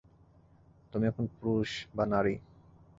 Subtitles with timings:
[0.93, 2.35] তুমি এখন পুরুষ বা নারী।